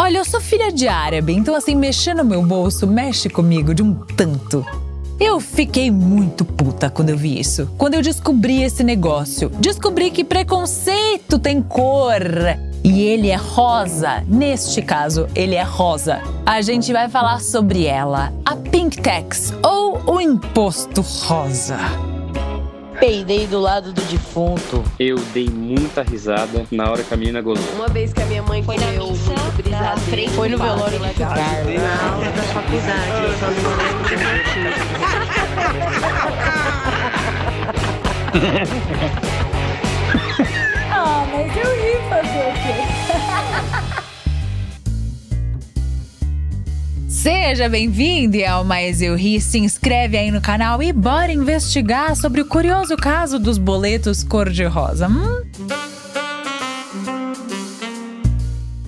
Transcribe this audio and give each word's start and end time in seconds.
Olha, 0.00 0.18
eu 0.18 0.24
sou 0.24 0.40
filha 0.40 0.70
de 0.70 0.86
árabe, 0.86 1.32
então 1.32 1.56
assim, 1.56 1.74
mexer 1.74 2.14
no 2.14 2.24
meu 2.24 2.40
bolso 2.40 2.86
mexe 2.86 3.28
comigo 3.28 3.74
de 3.74 3.82
um 3.82 3.92
tanto. 3.92 4.64
Eu 5.18 5.40
fiquei 5.40 5.90
muito 5.90 6.44
puta 6.44 6.88
quando 6.88 7.10
eu 7.10 7.16
vi 7.16 7.40
isso. 7.40 7.68
Quando 7.76 7.94
eu 7.94 8.02
descobri 8.02 8.62
esse 8.62 8.84
negócio. 8.84 9.48
Descobri 9.58 10.12
que 10.12 10.22
preconceito 10.22 11.36
tem 11.40 11.60
cor. 11.60 12.22
E 12.84 13.02
ele 13.02 13.28
é 13.28 13.34
rosa. 13.34 14.22
Neste 14.28 14.80
caso, 14.80 15.26
ele 15.34 15.56
é 15.56 15.64
rosa. 15.64 16.22
A 16.46 16.62
gente 16.62 16.92
vai 16.92 17.08
falar 17.08 17.40
sobre 17.40 17.84
ela, 17.84 18.32
a 18.44 18.54
Pink 18.54 19.00
Tax 19.00 19.52
ou 19.64 20.00
o 20.06 20.20
imposto 20.20 21.00
rosa. 21.00 21.76
Peidei 23.00 23.46
do 23.46 23.60
lado 23.60 23.92
do 23.92 24.00
defunto. 24.02 24.84
Eu 24.98 25.16
dei 25.32 25.48
muita 25.48 26.02
risada 26.02 26.66
na 26.70 26.90
hora 26.90 27.02
que 27.02 27.14
a 27.14 27.16
menina 27.16 27.40
gozou. 27.40 27.64
Uma 27.74 27.88
vez 27.88 28.12
que 28.12 28.20
a 28.20 28.26
minha 28.26 28.42
mãe 28.42 28.62
foi 28.62 28.76
na 28.76 28.86
missa, 28.86 29.32
na 29.70 29.96
frente 29.96 30.30
foi 30.30 30.48
no 30.48 30.58
velório 30.58 31.00
legal. 31.00 31.30
Na 31.30 32.10
aula 32.10 32.24
da 32.24 32.42
faculdade, 32.42 33.24
eu 33.24 33.32
só 33.38 33.46
não 33.50 33.76
lembro 33.76 33.98
ah, 40.92 41.24
mas 41.32 41.56
eu 41.56 41.82
ri 41.82 41.87
Seja 47.30 47.68
bem-vindo 47.68 48.38
ao 48.42 48.64
Mais 48.64 49.02
Eu 49.02 49.14
Ri, 49.14 49.38
se 49.38 49.58
inscreve 49.58 50.16
aí 50.16 50.30
no 50.30 50.40
canal 50.40 50.82
e 50.82 50.90
bora 50.94 51.30
investigar 51.30 52.16
sobre 52.16 52.40
o 52.40 52.46
curioso 52.46 52.96
caso 52.96 53.38
dos 53.38 53.58
boletos 53.58 54.24
cor-de-rosa. 54.24 55.08
Hum? 55.08 55.44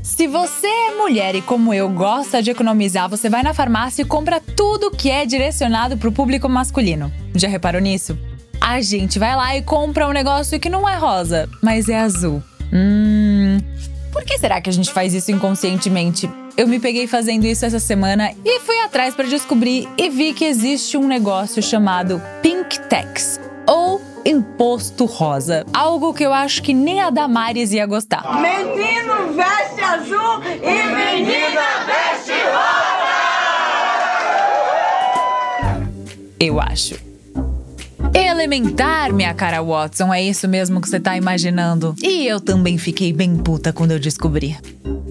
Se 0.02 0.26
você 0.26 0.66
é 0.66 0.96
mulher 0.96 1.34
e 1.34 1.42
como 1.42 1.74
eu 1.74 1.90
gosta 1.90 2.42
de 2.42 2.50
economizar, 2.50 3.10
você 3.10 3.28
vai 3.28 3.42
na 3.42 3.52
farmácia 3.52 4.00
e 4.00 4.06
compra 4.06 4.40
tudo 4.40 4.90
que 4.90 5.10
é 5.10 5.26
direcionado 5.26 5.98
para 5.98 6.08
o 6.08 6.12
público 6.12 6.48
masculino. 6.48 7.12
Já 7.34 7.46
reparou 7.46 7.82
nisso? 7.82 8.18
A 8.58 8.80
gente 8.80 9.18
vai 9.18 9.36
lá 9.36 9.54
e 9.54 9.60
compra 9.60 10.08
um 10.08 10.12
negócio 10.12 10.58
que 10.58 10.70
não 10.70 10.88
é 10.88 10.96
rosa, 10.96 11.46
mas 11.62 11.90
é 11.90 12.00
azul. 12.00 12.42
Hum. 12.72 13.58
Por 14.10 14.24
que 14.24 14.38
será 14.38 14.62
que 14.62 14.70
a 14.70 14.72
gente 14.72 14.90
faz 14.90 15.12
isso 15.12 15.30
inconscientemente? 15.30 16.26
Eu 16.60 16.68
me 16.68 16.78
peguei 16.78 17.06
fazendo 17.06 17.46
isso 17.46 17.64
essa 17.64 17.80
semana 17.80 18.34
e 18.44 18.60
fui 18.60 18.78
atrás 18.80 19.14
para 19.14 19.26
descobrir 19.26 19.88
e 19.96 20.10
vi 20.10 20.34
que 20.34 20.44
existe 20.44 20.94
um 20.94 21.08
negócio 21.08 21.62
chamado 21.62 22.20
Pink 22.42 22.78
Tax 22.80 23.40
ou 23.66 23.98
imposto 24.26 25.06
rosa. 25.06 25.64
Algo 25.72 26.12
que 26.12 26.22
eu 26.22 26.34
acho 26.34 26.62
que 26.62 26.74
nem 26.74 27.00
a 27.00 27.08
Damares 27.08 27.72
ia 27.72 27.86
gostar. 27.86 28.42
Menino 28.42 29.32
veste 29.32 29.80
azul 29.80 30.42
e 30.44 30.82
menina 30.84 31.62
veste 31.86 32.32
rosa! 32.44 33.00
Eu 36.38 36.60
acho. 36.60 36.94
Elementar, 38.12 39.14
minha 39.14 39.32
cara 39.32 39.62
Watson, 39.62 40.12
é 40.12 40.22
isso 40.22 40.46
mesmo 40.46 40.78
que 40.78 40.90
você 40.90 41.00
tá 41.00 41.16
imaginando. 41.16 41.94
E 42.02 42.26
eu 42.26 42.38
também 42.38 42.76
fiquei 42.76 43.14
bem 43.14 43.38
puta 43.38 43.72
quando 43.72 43.92
eu 43.92 43.98
descobri. 43.98 44.58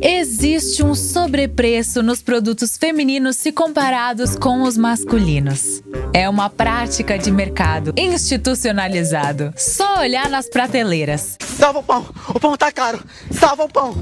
Existe 0.01 0.81
um 0.81 0.95
sobrepreço 0.95 2.01
nos 2.01 2.21
produtos 2.21 2.77
femininos 2.77 3.35
se 3.35 3.51
comparados 3.51 4.35
com 4.35 4.63
os 4.63 4.77
masculinos. 4.77 5.81
É 6.13 6.29
uma 6.29 6.49
prática 6.49 7.17
de 7.17 7.29
mercado 7.29 7.93
institucionalizado. 7.97 9.53
Só 9.57 9.99
olhar 9.99 10.29
nas 10.29 10.47
prateleiras. 10.49 11.37
Salva 11.39 11.79
o 11.79 11.83
pão! 11.83 12.05
O 12.33 12.39
pão 12.39 12.55
tá 12.55 12.71
caro! 12.71 13.03
Salva 13.31 13.65
o 13.65 13.69
pão! 13.69 13.93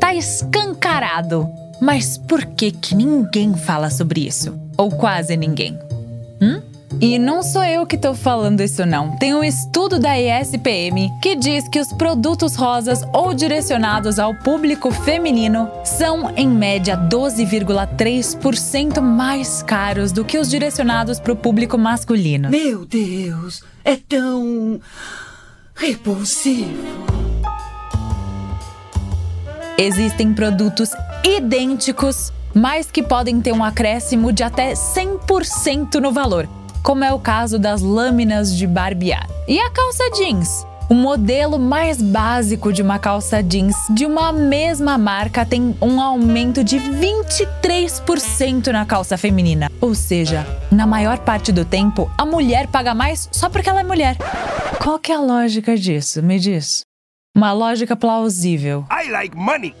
Tá 0.00 0.14
escancarado. 0.14 1.46
Mas 1.80 2.16
por 2.16 2.46
que 2.46 2.72
que 2.72 2.94
ninguém 2.94 3.54
fala 3.54 3.90
sobre 3.90 4.26
isso? 4.26 4.58
Ou 4.78 4.90
quase 4.90 5.36
ninguém? 5.36 5.78
Hum? 6.40 6.62
E 7.00 7.18
não 7.18 7.42
sou 7.42 7.62
eu 7.62 7.84
que 7.84 7.98
tô 7.98 8.14
falando 8.14 8.62
isso 8.62 8.86
não. 8.86 9.16
Tem 9.18 9.34
um 9.34 9.44
estudo 9.44 9.98
da 9.98 10.18
ESPM 10.18 11.12
que 11.20 11.36
diz 11.36 11.68
que 11.68 11.78
os 11.78 11.92
produtos 11.92 12.56
rosas 12.56 13.04
ou 13.12 13.34
direcionados 13.34 14.18
ao 14.18 14.34
público 14.34 14.90
feminino 14.90 15.70
são 15.84 16.32
em 16.36 16.48
média 16.48 16.96
12,3% 16.96 19.02
mais 19.02 19.62
caros 19.62 20.10
do 20.10 20.24
que 20.24 20.38
os 20.38 20.48
direcionados 20.48 21.20
para 21.20 21.32
o 21.32 21.36
público 21.36 21.76
masculino. 21.76 22.48
Meu 22.48 22.86
Deus, 22.86 23.62
é 23.84 23.96
tão 23.96 24.80
repulsivo. 25.74 26.96
Existem 29.78 30.32
produtos 30.32 30.92
idênticos, 31.22 32.32
mas 32.54 32.90
que 32.90 33.02
podem 33.02 33.38
ter 33.42 33.52
um 33.52 33.62
acréscimo 33.62 34.32
de 34.32 34.42
até 34.42 34.72
100% 34.72 35.96
no 35.96 36.10
valor 36.10 36.48
como 36.86 37.02
é 37.02 37.12
o 37.12 37.18
caso 37.18 37.58
das 37.58 37.82
lâminas 37.82 38.56
de 38.56 38.64
barbear. 38.64 39.28
E 39.48 39.58
a 39.58 39.68
calça 39.70 40.08
jeans? 40.12 40.64
O 40.88 40.94
modelo 40.94 41.58
mais 41.58 42.00
básico 42.00 42.72
de 42.72 42.80
uma 42.80 42.96
calça 42.96 43.42
jeans 43.42 43.74
de 43.90 44.06
uma 44.06 44.30
mesma 44.32 44.96
marca 44.96 45.44
tem 45.44 45.76
um 45.82 46.00
aumento 46.00 46.62
de 46.62 46.78
23% 46.78 48.68
na 48.68 48.86
calça 48.86 49.18
feminina. 49.18 49.68
Ou 49.80 49.96
seja, 49.96 50.46
na 50.70 50.86
maior 50.86 51.18
parte 51.18 51.50
do 51.50 51.64
tempo, 51.64 52.08
a 52.16 52.24
mulher 52.24 52.68
paga 52.68 52.94
mais 52.94 53.28
só 53.32 53.50
porque 53.50 53.68
ela 53.68 53.80
é 53.80 53.84
mulher. 53.84 54.16
Qual 54.80 55.00
que 55.00 55.10
é 55.10 55.16
a 55.16 55.20
lógica 55.20 55.76
disso? 55.76 56.22
Me 56.22 56.38
diz. 56.38 56.82
Uma 57.34 57.52
lógica 57.52 57.96
plausível. 57.96 58.86
I 58.92 59.10
like 59.10 59.36
money. 59.36 59.74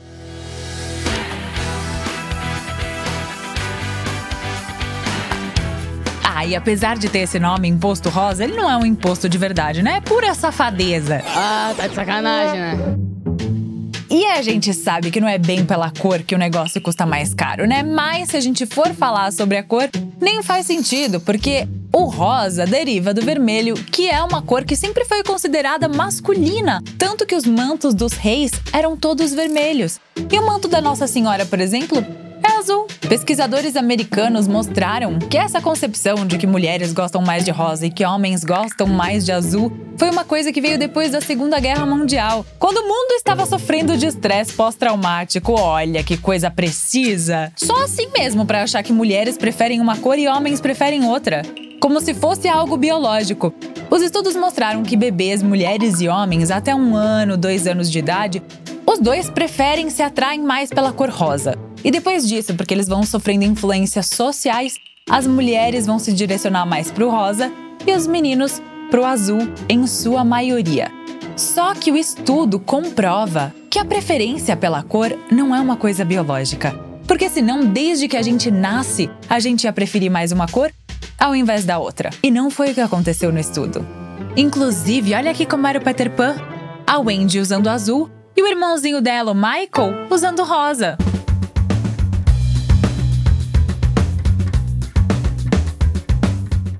Ah, 6.38 6.44
e 6.44 6.54
apesar 6.54 6.98
de 6.98 7.08
ter 7.08 7.20
esse 7.20 7.38
nome, 7.38 7.66
imposto 7.66 8.10
rosa, 8.10 8.44
ele 8.44 8.54
não 8.54 8.70
é 8.70 8.76
um 8.76 8.84
imposto 8.84 9.26
de 9.26 9.38
verdade, 9.38 9.82
né? 9.82 9.94
É 9.96 10.00
pura 10.02 10.34
safadeza. 10.34 11.22
Ah, 11.34 11.72
tá 11.74 11.86
de 11.86 11.94
sacanagem, 11.94 12.60
né? 12.60 12.76
E 14.10 14.26
a 14.26 14.42
gente 14.42 14.74
sabe 14.74 15.10
que 15.10 15.18
não 15.18 15.26
é 15.26 15.38
bem 15.38 15.64
pela 15.64 15.90
cor 15.90 16.22
que 16.22 16.34
o 16.34 16.38
negócio 16.38 16.78
custa 16.78 17.06
mais 17.06 17.32
caro, 17.32 17.66
né? 17.66 17.82
Mas 17.82 18.28
se 18.28 18.36
a 18.36 18.40
gente 18.40 18.66
for 18.66 18.88
falar 18.88 19.32
sobre 19.32 19.56
a 19.56 19.62
cor, 19.62 19.88
nem 20.20 20.42
faz 20.42 20.66
sentido, 20.66 21.20
porque 21.20 21.66
o 21.90 22.04
rosa 22.04 22.66
deriva 22.66 23.14
do 23.14 23.22
vermelho, 23.22 23.72
que 23.74 24.06
é 24.06 24.22
uma 24.22 24.42
cor 24.42 24.62
que 24.62 24.76
sempre 24.76 25.06
foi 25.06 25.24
considerada 25.24 25.88
masculina, 25.88 26.82
tanto 26.98 27.24
que 27.24 27.34
os 27.34 27.46
mantos 27.46 27.94
dos 27.94 28.12
reis 28.12 28.50
eram 28.74 28.94
todos 28.94 29.32
vermelhos. 29.32 29.98
E 30.30 30.38
o 30.38 30.44
manto 30.44 30.68
da 30.68 30.82
Nossa 30.82 31.06
Senhora, 31.06 31.46
por 31.46 31.60
exemplo, 31.60 32.04
é 32.42 32.58
azul. 32.58 32.86
Pesquisadores 33.08 33.76
americanos 33.76 34.48
mostraram 34.48 35.18
que 35.18 35.36
essa 35.36 35.60
concepção 35.60 36.26
de 36.26 36.38
que 36.38 36.46
mulheres 36.46 36.92
gostam 36.92 37.22
mais 37.22 37.44
de 37.44 37.50
rosa 37.50 37.86
e 37.86 37.90
que 37.90 38.04
homens 38.04 38.44
gostam 38.44 38.86
mais 38.86 39.24
de 39.24 39.32
azul 39.32 39.72
foi 39.96 40.10
uma 40.10 40.24
coisa 40.24 40.52
que 40.52 40.60
veio 40.60 40.78
depois 40.78 41.12
da 41.12 41.20
Segunda 41.20 41.58
Guerra 41.58 41.86
Mundial, 41.86 42.44
quando 42.58 42.78
o 42.78 42.82
mundo 42.82 43.12
estava 43.12 43.46
sofrendo 43.46 43.96
de 43.96 44.06
estresse 44.06 44.52
pós-traumático. 44.52 45.52
Olha 45.52 46.02
que 46.02 46.16
coisa 46.16 46.50
precisa! 46.50 47.52
Só 47.56 47.84
assim 47.84 48.08
mesmo 48.16 48.44
para 48.44 48.62
achar 48.62 48.82
que 48.82 48.92
mulheres 48.92 49.38
preferem 49.38 49.80
uma 49.80 49.96
cor 49.96 50.18
e 50.18 50.28
homens 50.28 50.60
preferem 50.60 51.04
outra 51.04 51.42
como 51.80 52.00
se 52.00 52.14
fosse 52.14 52.48
algo 52.48 52.76
biológico. 52.76 53.54
Os 53.90 54.02
estudos 54.02 54.34
mostraram 54.34 54.82
que 54.82 54.96
bebês, 54.96 55.42
mulheres 55.42 56.00
e 56.00 56.08
homens 56.08 56.50
até 56.50 56.74
um 56.74 56.96
ano, 56.96 57.36
dois 57.36 57.66
anos 57.66 57.90
de 57.90 57.98
idade, 57.98 58.42
os 58.84 58.98
dois 58.98 59.30
preferem 59.30 59.90
se 59.90 60.02
atraem 60.02 60.42
mais 60.42 60.70
pela 60.70 60.92
cor 60.92 61.10
rosa. 61.10 61.65
E 61.84 61.90
depois 61.90 62.28
disso, 62.28 62.54
porque 62.54 62.74
eles 62.74 62.88
vão 62.88 63.02
sofrendo 63.02 63.44
influências 63.44 64.06
sociais, 64.06 64.76
as 65.08 65.26
mulheres 65.26 65.86
vão 65.86 65.98
se 65.98 66.12
direcionar 66.12 66.66
mais 66.66 66.90
para 66.90 67.06
o 67.06 67.10
rosa 67.10 67.52
e 67.86 67.92
os 67.92 68.06
meninos 68.06 68.60
para 68.90 69.00
o 69.00 69.04
azul, 69.04 69.40
em 69.68 69.86
sua 69.86 70.24
maioria. 70.24 70.90
Só 71.36 71.74
que 71.74 71.92
o 71.92 71.96
estudo 71.96 72.58
comprova 72.58 73.54
que 73.70 73.78
a 73.78 73.84
preferência 73.84 74.56
pela 74.56 74.82
cor 74.82 75.16
não 75.30 75.54
é 75.54 75.60
uma 75.60 75.76
coisa 75.76 76.04
biológica. 76.04 76.72
Porque 77.06 77.28
senão, 77.28 77.64
desde 77.64 78.08
que 78.08 78.16
a 78.16 78.22
gente 78.22 78.50
nasce, 78.50 79.10
a 79.28 79.38
gente 79.38 79.64
ia 79.64 79.72
preferir 79.72 80.10
mais 80.10 80.32
uma 80.32 80.48
cor 80.48 80.72
ao 81.18 81.34
invés 81.34 81.64
da 81.64 81.78
outra. 81.78 82.10
E 82.22 82.30
não 82.30 82.50
foi 82.50 82.70
o 82.70 82.74
que 82.74 82.80
aconteceu 82.80 83.32
no 83.32 83.38
estudo. 83.38 83.86
Inclusive, 84.36 85.14
olha 85.14 85.30
aqui 85.30 85.46
como 85.46 85.66
era 85.66 85.78
o 85.78 85.82
Peter 85.82 86.10
Pan. 86.10 86.36
A 86.86 86.98
Wendy 86.98 87.40
usando 87.40 87.68
azul 87.68 88.10
e 88.36 88.42
o 88.42 88.46
irmãozinho 88.46 89.00
dela, 89.00 89.32
o 89.32 89.34
Michael, 89.34 90.06
usando 90.10 90.44
rosa. 90.44 90.96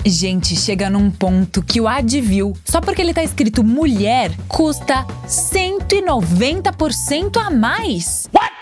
Gente, 0.08 0.54
chega 0.54 0.88
num 0.88 1.10
ponto 1.10 1.60
que 1.60 1.80
o 1.80 1.88
Advil, 1.88 2.52
só 2.64 2.80
porque 2.80 3.02
ele 3.02 3.12
tá 3.12 3.24
escrito 3.24 3.64
mulher, 3.64 4.30
custa 4.46 5.04
190% 5.26 7.44
a 7.44 7.50
mais. 7.50 8.28
What? 8.32 8.52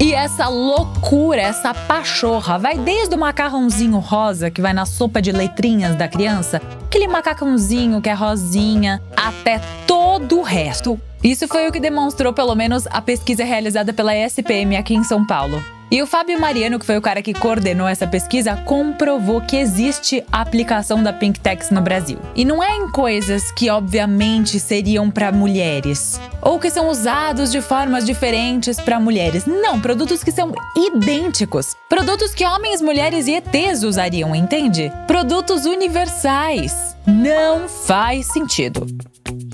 E 0.00 0.14
essa 0.14 0.46
loucura, 0.46 1.40
essa 1.40 1.74
pachorra, 1.74 2.60
vai 2.60 2.78
desde 2.78 3.16
o 3.16 3.18
macarrãozinho 3.18 3.98
rosa 3.98 4.52
que 4.52 4.62
vai 4.62 4.72
na 4.72 4.86
sopa 4.86 5.20
de 5.20 5.32
letrinhas 5.32 5.96
da 5.96 6.06
criança, 6.06 6.62
aquele 6.84 7.08
macacãozinho 7.08 8.00
que 8.00 8.08
é 8.08 8.14
rosinha, 8.14 9.02
até 9.16 9.60
todo 9.84 10.38
o 10.38 10.42
resto. 10.42 10.96
Isso 11.24 11.48
foi 11.48 11.66
o 11.66 11.72
que 11.72 11.80
demonstrou, 11.80 12.32
pelo 12.32 12.54
menos, 12.54 12.86
a 12.86 13.02
pesquisa 13.02 13.42
realizada 13.42 13.92
pela 13.92 14.14
ESPM 14.14 14.76
aqui 14.76 14.94
em 14.94 15.02
São 15.02 15.26
Paulo. 15.26 15.60
E 15.90 16.02
o 16.02 16.06
Fábio 16.06 16.40
Mariano, 16.40 16.78
que 16.78 16.86
foi 16.86 16.96
o 16.96 17.02
cara 17.02 17.22
que 17.22 17.34
coordenou 17.34 17.86
essa 17.86 18.06
pesquisa, 18.06 18.56
comprovou 18.56 19.40
que 19.40 19.56
existe 19.56 20.24
a 20.32 20.40
aplicação 20.40 21.02
da 21.02 21.12
Pink 21.12 21.38
Tax 21.38 21.70
no 21.70 21.80
Brasil. 21.80 22.18
E 22.34 22.44
não 22.44 22.62
é 22.62 22.74
em 22.76 22.90
coisas 22.90 23.52
que 23.52 23.70
obviamente 23.70 24.58
seriam 24.58 25.10
para 25.10 25.30
mulheres 25.30 26.20
ou 26.40 26.58
que 26.58 26.70
são 26.70 26.88
usados 26.88 27.50
de 27.52 27.60
formas 27.60 28.04
diferentes 28.04 28.80
para 28.80 28.98
mulheres. 28.98 29.46
Não, 29.46 29.80
produtos 29.80 30.24
que 30.24 30.32
são 30.32 30.52
idênticos. 30.76 31.74
Produtos 31.88 32.34
que 32.34 32.44
homens, 32.44 32.80
mulheres 32.80 33.26
e 33.26 33.34
ETs 33.34 33.82
usariam, 33.82 34.34
entende? 34.34 34.92
Produtos 35.06 35.64
universais. 35.64 36.96
Não 37.06 37.68
faz 37.68 38.26
sentido. 38.32 38.86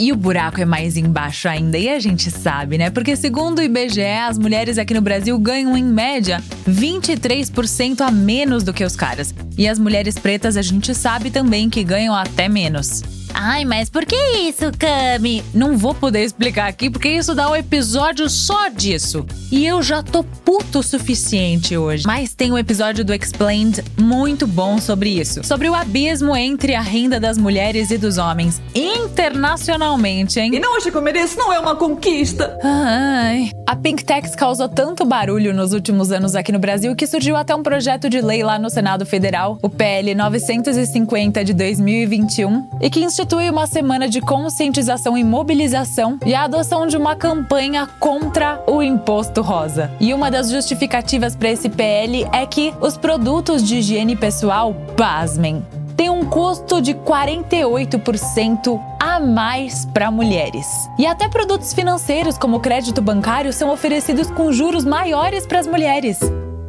E 0.01 0.13
o 0.13 0.17
buraco 0.17 0.59
é 0.59 0.65
mais 0.65 0.97
embaixo 0.97 1.47
ainda, 1.47 1.77
e 1.77 1.87
a 1.87 2.01
gente 2.01 2.31
sabe, 2.31 2.79
né? 2.79 2.89
Porque 2.89 3.15
segundo 3.15 3.59
o 3.59 3.63
IBGE, 3.63 4.01
as 4.01 4.39
mulheres 4.39 4.79
aqui 4.79 4.95
no 4.95 5.03
Brasil 5.03 5.39
ganham 5.39 5.77
em 5.77 5.85
média 5.85 6.43
23% 6.67 8.01
a 8.01 8.11
menos 8.11 8.63
do 8.63 8.73
que 8.73 8.83
os 8.83 8.97
caras. 8.97 9.35
E 9.59 9.69
as 9.69 9.79
mulheres 9.79 10.19
pretas 10.19 10.57
a 10.57 10.63
gente 10.63 10.95
sabe 10.95 11.31
também 11.31 11.69
que 11.69 11.85
ganham 11.85 12.15
até 12.15 12.49
menos. 12.49 13.20
Ai, 13.35 13.65
mas 13.65 13.89
por 13.89 14.05
que 14.05 14.17
isso, 14.39 14.71
Cami? 14.79 15.43
Não 15.55 15.77
vou 15.77 15.95
poder 15.95 16.23
explicar 16.25 16.69
aqui 16.69 16.91
porque 16.91 17.09
isso 17.09 17.35
dá 17.35 17.51
um 17.51 17.57
episódio 17.57 18.29
só 18.29 18.69
disso. 18.69 19.27
E 19.51 19.67
eu 19.67 19.83
já 19.83 20.03
tô 20.03 20.23
puto 20.23 20.81
o 20.81 20.83
suficiente 20.83 21.77
hoje. 21.77 22.05
Mas 22.07 22.35
tem 22.35 22.53
um 22.53 22.59
episódio 22.59 23.05
do 23.05 23.15
Explained 23.15 23.83
muito 23.99 24.47
bom 24.47 24.79
sobre 24.79 25.11
isso. 25.11 25.43
Sobre 25.45 25.69
o 25.69 25.75
abismo 25.75 26.37
entre 26.37 26.75
a 26.75 26.81
renda 26.81 27.19
das 27.19 27.37
mulheres 27.37 27.91
e 27.91 27.99
dos 27.99 28.19
homens. 28.19 28.61
Internacionalmente, 28.75 30.39
hein? 30.39 30.55
E 30.55 30.61
não 30.61 30.77
acha 30.77 30.91
que 30.91 30.97
eu 30.97 31.03
mereço? 31.03 31.37
Não 31.39 31.53
é 31.53 31.59
uma 31.59 31.75
conquista. 31.77 32.59
Ai. 32.63 33.51
A 33.67 33.77
Pink 33.77 34.05
Tax 34.05 34.35
causou 34.35 34.69
tanto 34.69 35.05
barulho 35.05 35.55
nos 35.55 35.73
últimos 35.73 36.11
anos 36.11 36.35
aqui 36.35 36.51
no 36.51 36.59
Brasil 36.59 36.95
que 36.97 37.07
surgiu 37.07 37.37
até 37.37 37.55
um 37.55 37.63
projeto 37.63 38.09
de 38.09 38.21
lei 38.21 38.43
lá 38.43 38.59
no 38.59 38.69
Senado 38.69 39.07
Federal, 39.07 39.59
o 39.63 39.69
PL 39.69 40.15
950 40.15 41.45
de 41.45 41.55
2021, 41.55 42.69
e 42.81 42.91
que 42.91 42.99
institui 43.21 43.51
uma 43.51 43.67
semana 43.67 44.09
de 44.09 44.19
conscientização 44.19 45.17
e 45.17 45.23
mobilização 45.23 46.19
e 46.25 46.35
a 46.35 46.45
adoção 46.45 46.87
de 46.87 46.97
uma 46.97 47.15
campanha 47.15 47.87
contra 47.99 48.65
o 48.67 48.83
imposto 48.83 49.43
rosa. 49.43 49.91
E 50.01 50.15
uma 50.15 50.31
das 50.31 50.51
justificativas 50.51 51.37
para 51.37 51.51
esse 51.51 51.69
PL 51.69 52.27
é 52.33 52.47
que 52.47 52.73
os 52.81 52.97
produtos 52.97 53.63
de 53.63 53.77
higiene 53.77 54.17
pessoal, 54.17 54.75
pasmem, 54.97 55.63
tem 55.99 56.09
um 56.09 56.25
custo 56.25 56.81
de 56.81 56.95
48% 56.95 58.81
a 58.99 59.21
mais 59.21 59.85
para 59.85 60.11
mulheres. 60.11 60.67
E 60.99 61.05
até 61.05 61.29
produtos 61.29 61.75
financeiros, 61.75 62.39
como 62.39 62.59
crédito 62.59 63.03
bancário, 63.03 63.53
são 63.53 63.69
oferecidos 63.71 64.31
com 64.31 64.51
juros 64.51 64.87
maiores 64.87 65.47
para 65.47 65.61
as 65.61 65.67
mulheres. 65.67 66.19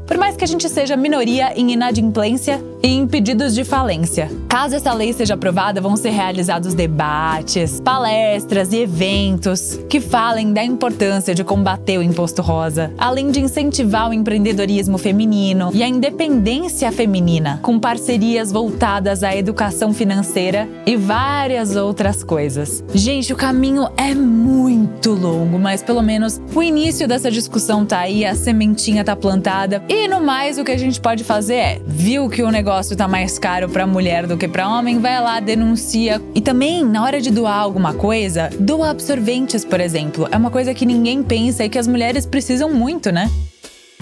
Por 0.05 0.17
mais 0.17 0.35
que 0.35 0.43
a 0.43 0.47
gente 0.47 0.67
seja 0.67 0.97
minoria 0.97 1.53
em 1.55 1.71
inadimplência 1.71 2.61
e 2.83 2.87
em 2.87 3.07
pedidos 3.07 3.53
de 3.53 3.63
falência. 3.63 4.29
Caso 4.47 4.75
essa 4.75 4.93
lei 4.93 5.13
seja 5.13 5.35
aprovada, 5.35 5.79
vão 5.79 5.95
ser 5.95 6.09
realizados 6.09 6.73
debates, 6.73 7.79
palestras 7.79 8.73
e 8.73 8.77
eventos 8.77 9.79
que 9.89 9.99
falem 9.99 10.53
da 10.53 10.63
importância 10.63 11.35
de 11.35 11.43
combater 11.43 11.97
o 11.97 12.03
imposto 12.03 12.41
rosa, 12.41 12.91
além 12.97 13.31
de 13.31 13.39
incentivar 13.39 14.09
o 14.09 14.13
empreendedorismo 14.13 14.97
feminino 14.97 15.71
e 15.73 15.83
a 15.83 15.87
independência 15.87 16.91
feminina, 16.91 17.59
com 17.61 17.79
parcerias 17.79 18.51
voltadas 18.51 19.23
à 19.23 19.35
educação 19.35 19.93
financeira 19.93 20.67
e 20.85 20.95
várias 20.95 21.75
outras 21.75 22.23
coisas. 22.23 22.83
Gente, 22.93 23.33
o 23.33 23.35
caminho 23.35 23.89
é 23.95 24.13
muito 24.15 25.11
longo, 25.11 25.59
mas 25.59 25.83
pelo 25.83 26.01
menos 26.01 26.41
o 26.53 26.63
início 26.63 27.07
dessa 27.07 27.29
discussão 27.29 27.85
tá 27.85 27.99
aí, 27.99 28.25
a 28.25 28.35
sementinha 28.35 29.03
tá 29.03 29.15
plantada 29.15 29.83
e 29.87 30.07
no 30.07 30.21
mais 30.21 30.57
o 30.57 30.63
que 30.63 30.71
a 30.71 30.77
gente 30.77 30.99
pode 30.99 31.23
fazer 31.23 31.55
é, 31.55 31.81
viu 31.85 32.29
que 32.29 32.43
o 32.43 32.49
negócio 32.49 32.70
negócio 32.71 32.95
tá 32.95 33.05
mais 33.05 33.37
caro 33.37 33.67
para 33.67 33.85
mulher 33.85 34.25
do 34.25 34.37
que 34.37 34.47
para 34.47 34.69
homem, 34.69 34.97
vai 34.97 35.19
lá, 35.19 35.41
denuncia. 35.41 36.21
E 36.33 36.39
também, 36.39 36.85
na 36.85 37.03
hora 37.03 37.19
de 37.19 37.29
doar 37.29 37.59
alguma 37.59 37.93
coisa, 37.93 38.49
doa 38.57 38.91
absorventes, 38.91 39.65
por 39.65 39.81
exemplo. 39.81 40.25
É 40.31 40.37
uma 40.37 40.49
coisa 40.49 40.73
que 40.73 40.85
ninguém 40.85 41.21
pensa 41.21 41.65
e 41.65 41.69
que 41.69 41.77
as 41.77 41.85
mulheres 41.85 42.25
precisam 42.25 42.73
muito, 42.73 43.11
né? 43.11 43.29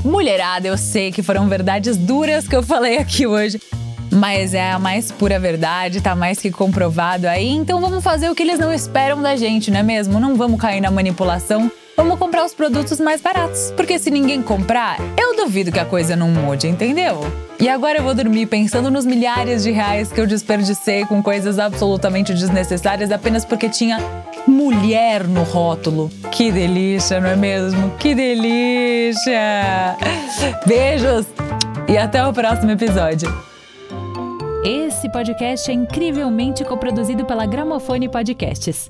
Mulherada, 0.05 0.67
eu 0.67 0.77
sei 0.77 1.11
que 1.11 1.23
foram 1.23 1.49
verdades 1.49 1.97
duras 1.97 2.47
que 2.47 2.55
eu 2.55 2.61
falei 2.61 2.99
aqui 2.99 3.25
hoje. 3.25 3.59
Mas 4.11 4.53
é 4.53 4.71
a 4.71 4.77
mais 4.77 5.11
pura 5.11 5.39
verdade, 5.39 5.99
tá 5.99 6.15
mais 6.15 6.37
que 6.37 6.51
comprovado 6.51 7.27
aí. 7.27 7.49
Então 7.49 7.81
vamos 7.81 8.03
fazer 8.03 8.29
o 8.29 8.35
que 8.35 8.43
eles 8.43 8.59
não 8.59 8.71
esperam 8.71 9.19
da 9.19 9.35
gente, 9.35 9.71
não 9.71 9.79
é 9.79 9.83
mesmo? 9.83 10.19
Não 10.19 10.35
vamos 10.35 10.61
cair 10.61 10.79
na 10.79 10.91
manipulação. 10.91 11.71
Vamos 11.99 12.17
comprar 12.17 12.45
os 12.45 12.53
produtos 12.53 12.97
mais 12.97 13.19
baratos. 13.19 13.73
Porque 13.75 13.99
se 13.99 14.09
ninguém 14.09 14.41
comprar, 14.41 14.97
eu 15.17 15.35
duvido 15.35 15.69
que 15.69 15.79
a 15.79 15.83
coisa 15.83 16.15
não 16.15 16.29
mude, 16.29 16.65
entendeu? 16.65 17.19
E 17.59 17.67
agora 17.67 17.97
eu 17.97 18.03
vou 18.05 18.15
dormir 18.15 18.45
pensando 18.45 18.89
nos 18.89 19.05
milhares 19.05 19.63
de 19.63 19.71
reais 19.71 20.09
que 20.09 20.21
eu 20.21 20.25
desperdicei 20.25 21.03
com 21.03 21.21
coisas 21.21 21.59
absolutamente 21.59 22.33
desnecessárias 22.33 23.11
apenas 23.11 23.43
porque 23.43 23.67
tinha 23.67 23.97
mulher 24.47 25.27
no 25.27 25.43
rótulo. 25.43 26.09
Que 26.31 26.53
delícia, 26.53 27.19
não 27.19 27.31
é 27.31 27.35
mesmo? 27.35 27.91
Que 27.97 28.15
delícia! 28.15 29.97
Beijos 30.65 31.25
e 31.85 31.97
até 31.97 32.25
o 32.25 32.31
próximo 32.31 32.71
episódio. 32.71 33.29
Esse 34.63 35.11
podcast 35.11 35.69
é 35.69 35.73
incrivelmente 35.73 36.63
coproduzido 36.63 37.25
pela 37.25 37.45
Gramofone 37.45 38.07
Podcasts. 38.07 38.89